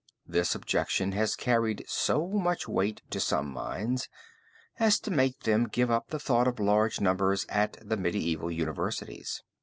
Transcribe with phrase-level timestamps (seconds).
[0.25, 4.09] This objection has carried so much weight to some minds
[4.79, 9.43] as to make them give up the thought of large numbers at the medieval universities.